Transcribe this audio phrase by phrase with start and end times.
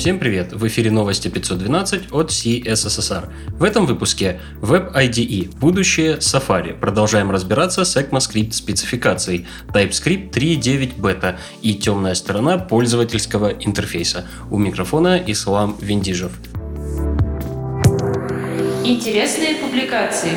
[0.00, 0.54] Всем привет!
[0.54, 3.28] В эфире новости 512 от CSSR.
[3.48, 6.72] В этом выпуске Web IDE, будущее Safari.
[6.72, 14.26] Продолжаем разбираться с ECMAScript спецификацией, TypeScript 3.9 бета и темная сторона пользовательского интерфейса.
[14.50, 16.32] У микрофона Ислам Виндижев.
[18.82, 20.30] Интересные публикации.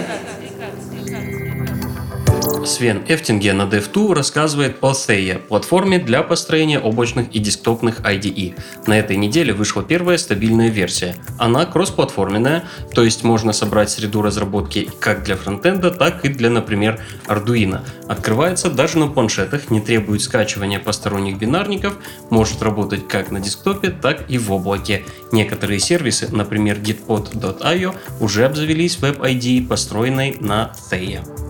[2.65, 8.55] Свен Эфтинге на Dev2 рассказывает о Theia, платформе для построения облачных и десктопных IDE.
[8.87, 11.15] На этой неделе вышла первая стабильная версия.
[11.37, 17.01] Она кроссплатформенная, то есть можно собрать среду разработки как для фронтенда, так и для, например,
[17.27, 17.81] Arduino.
[18.07, 21.97] Открывается даже на планшетах, не требует скачивания посторонних бинарников,
[22.29, 25.03] может работать как на десктопе, так и в облаке.
[25.31, 31.42] Некоторые сервисы, например gitpod.io, уже обзавелись IDE, построенной на Theia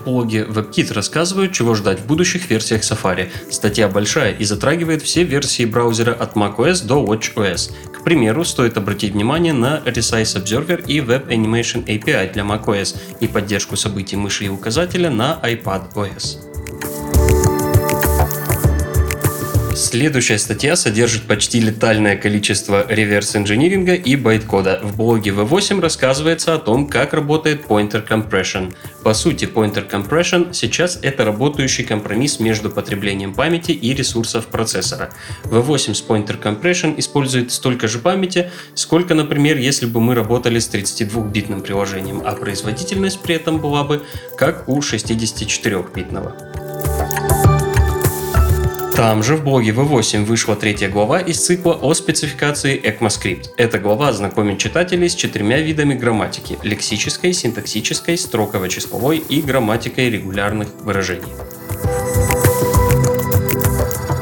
[0.00, 3.30] в блоге WebKit рассказывают, чего ждать в будущих версиях Safari.
[3.50, 7.72] Статья большая и затрагивает все версии браузера от macOS до watchOS.
[7.92, 13.28] К примеру, стоит обратить внимание на Resize Observer и Web Animation API для macOS и
[13.28, 16.49] поддержку событий мыши и указателя на iPadOS.
[19.80, 24.78] Следующая статья содержит почти летальное количество реверс-инжиниринга и байткода.
[24.82, 28.74] В блоге V8 рассказывается о том, как работает Pointer Compression.
[29.02, 35.14] По сути, Pointer Compression сейчас это работающий компромисс между потреблением памяти и ресурсов процессора.
[35.44, 40.68] V8 с Pointer Compression использует столько же памяти, сколько, например, если бы мы работали с
[40.68, 44.02] 32-битным приложением, а производительность при этом была бы
[44.36, 46.59] как у 64-битного.
[49.00, 53.46] Там же в блоге V8 вышла третья глава из цикла о спецификации ECMAScript.
[53.56, 61.32] Эта глава знакомит читателей с четырьмя видами грамматики– лексической, синтаксической, строково-числовой и грамматикой регулярных выражений.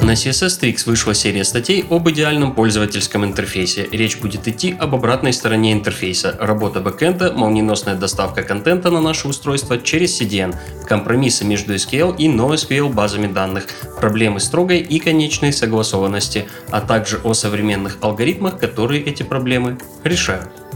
[0.08, 3.86] На CSS Tricks вышла серия статей об идеальном пользовательском интерфейсе.
[3.92, 9.76] Речь будет идти об обратной стороне интерфейса, работа бэкэнда, молниеносная доставка контента на наше устройство
[9.76, 13.66] через CDN, компромиссы между SQL и NoSQL базами данных,
[14.00, 20.67] проблемы строгой и конечной согласованности, а также о современных алгоритмах, которые эти проблемы решают.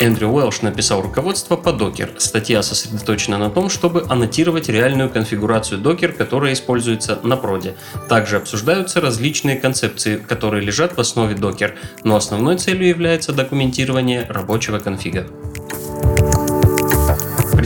[0.00, 2.18] Эндрю Уэлш написал руководство по Docker.
[2.18, 7.74] Статья сосредоточена на том, чтобы аннотировать реальную конфигурацию Docker, которая используется на проде.
[8.08, 14.78] Также обсуждаются различные концепции, которые лежат в основе Docker, но основной целью является документирование рабочего
[14.78, 15.26] конфига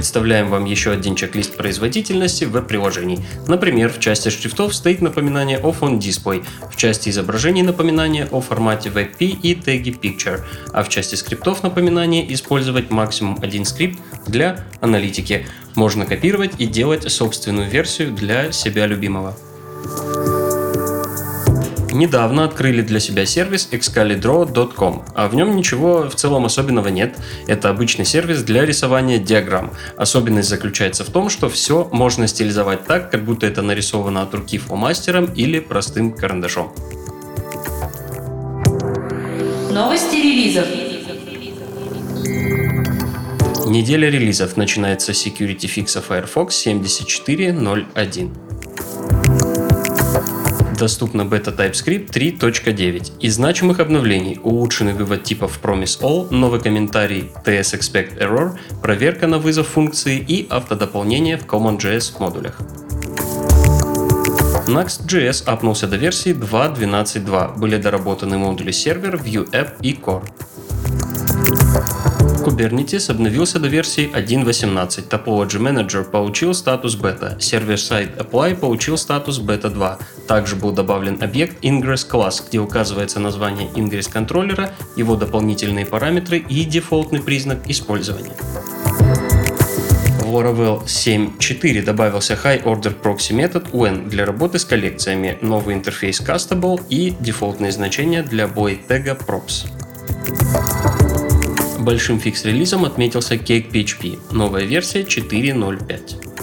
[0.04, 3.20] представляем вам еще один чек-лист производительности веб-приложений.
[3.48, 8.90] Например, в части шрифтов стоит напоминание о Phone Display, в части изображений напоминание о формате
[8.90, 10.42] WebP и теге Picture,
[10.74, 15.46] а в части скриптов напоминание использовать максимум один скрипт для аналитики.
[15.74, 19.34] Можно копировать и делать собственную версию для себя любимого
[21.94, 27.16] недавно открыли для себя сервис excalibro.com, а в нем ничего в целом особенного нет.
[27.46, 29.72] Это обычный сервис для рисования диаграмм.
[29.96, 34.58] Особенность заключается в том, что все можно стилизовать так, как будто это нарисовано от руки
[34.58, 36.72] фломастером или простым карандашом.
[39.70, 40.66] Новости релизов.
[43.66, 48.30] Неделя релизов начинается с Security Fix Firefox 74.01
[50.74, 53.20] доступна бета TypeScript 3.9.
[53.20, 59.38] Из значимых обновлений улучшенный вывод типов Promise All, новый комментарий TS Expect Error, проверка на
[59.38, 62.58] вызов функции и автодополнение в CommonJS модулях.
[64.66, 67.58] Next.js апнулся до версии 2.12.2.
[67.58, 70.24] Были доработаны модули сервер, View App и Core.
[72.44, 79.70] Kubernetes обновился до версии 1.18, Topology Manager получил статус бета, Server-Side Apply получил статус бета
[79.70, 79.98] 2.
[80.28, 86.64] Также был добавлен объект Ingress Class, где указывается название Ingress контроллера, его дополнительные параметры и
[86.64, 88.34] дефолтный признак использования.
[90.20, 96.78] Laravel 7.4 добавился High Order Proxy метод UN для работы с коллекциями, новый интерфейс Castable
[96.90, 99.66] и дефолтные значения для boy тега props.
[101.78, 106.34] Большим фикс-релизом отметился Cake PHP, новая версия 4.0.5.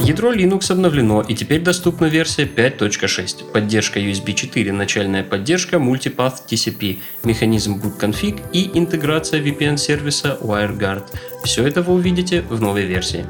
[0.00, 3.52] Ядро Linux обновлено и теперь доступна версия 5.6.
[3.52, 11.04] Поддержка USB 4, начальная поддержка Multipath TCP, механизм boot config и интеграция VPN-сервиса WireGuard.
[11.44, 13.26] Все это вы увидите в новой версии.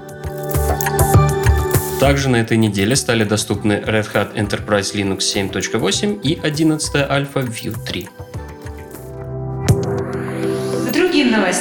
[1.99, 7.77] Также на этой неделе стали доступны Red Hat Enterprise Linux 7.8 и 11 альфа View
[7.85, 8.09] 3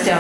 [0.06, 0.20] новостям.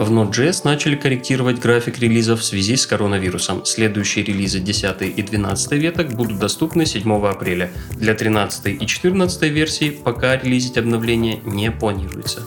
[0.00, 3.66] В Node.js начали корректировать график релизов в связи с коронавирусом.
[3.66, 7.70] Следующие релизы 10 и 12 веток будут доступны 7 апреля.
[7.92, 12.40] Для 13 и 14 версий пока релизить обновление не планируется.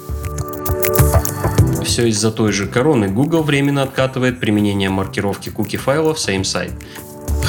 [1.85, 6.73] Все из-за той же короны Google временно откатывает применение маркировки куки файлов same site.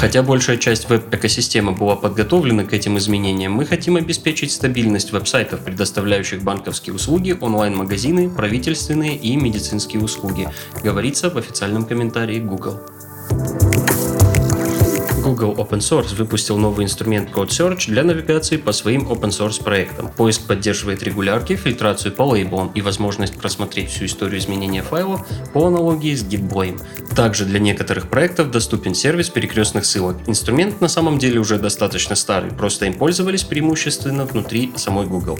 [0.05, 6.43] Хотя большая часть веб-экосистемы была подготовлена к этим изменениям, мы хотим обеспечить стабильность веб-сайтов, предоставляющих
[6.43, 10.47] банковские услуги, онлайн-магазины, правительственные и медицинские услуги,
[10.83, 12.81] говорится в официальном комментарии Google.
[15.25, 20.11] Google Open Source выпустил новый инструмент Code Search для навигации по своим open source проектам.
[20.15, 26.13] Поиск поддерживает регулярки, фильтрацию по лейблам и возможность просмотреть всю историю изменения файлов по аналогии
[26.13, 26.79] с GitBlame.
[27.15, 30.17] Также для некоторых проектов доступен сервис перекрестных ссылок.
[30.27, 35.39] Инструмент на самом деле уже достаточно старый, просто им пользовались преимущественно внутри самой Google.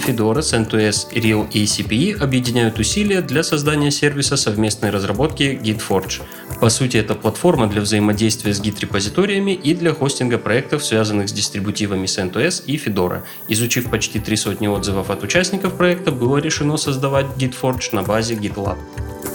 [0.00, 6.22] Fedora, CentOS, Real и CPE объединяют усилия для создания сервиса совместной разработки GitForge.
[6.60, 12.06] По сути, это платформа для взаимодействия с Git-репозиториями и для хостинга проектов, связанных с дистрибутивами
[12.06, 13.22] CentOS и Fedora.
[13.48, 18.78] Изучив почти три сотни отзывов от участников проекта, было решено создавать GitForge на базе GitLab.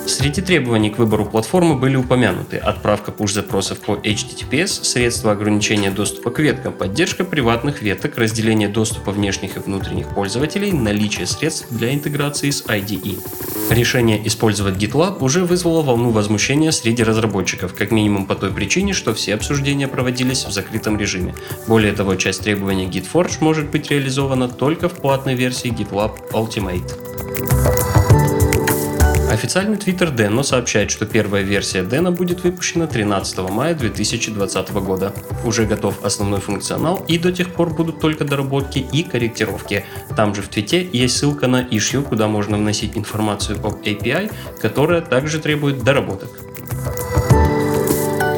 [0.07, 6.39] Среди требований к выбору платформы были упомянуты отправка push-запросов по HTTPS, средства ограничения доступа к
[6.39, 12.63] веткам, поддержка приватных веток, разделение доступа внешних и внутренних пользователей, наличие средств для интеграции с
[12.65, 13.17] IDE.
[13.71, 19.15] Решение использовать GitLab уже вызвало волну возмущения среди разработчиков, как минимум по той причине, что
[19.15, 21.33] все обсуждения проводились в закрытом режиме.
[21.67, 27.94] Более того, часть требований GitForge может быть реализована только в платной версии GitLab Ultimate.
[29.35, 35.13] Официальный твиттер Deno сообщает, что первая версия Deno будет выпущена 13 мая 2020 года.
[35.43, 39.83] Уже готов основной функционал и до тех пор будут только доработки и корректировки.
[40.15, 45.01] Там же в твите есть ссылка на issue, куда можно вносить информацию об API, которая
[45.01, 46.29] также требует доработок.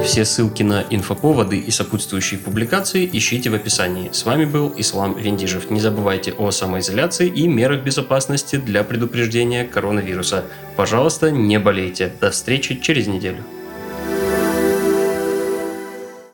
[0.08, 4.10] Все ссылки на инфоповоды и сопутствующие публикации ищите в описании.
[4.14, 5.70] С вами был Ислам Вендижев.
[5.70, 10.46] Не забывайте о самоизоляции и мерах безопасности для предупреждения коронавируса.
[10.78, 12.14] Пожалуйста, не болейте.
[12.22, 13.44] До встречи через неделю.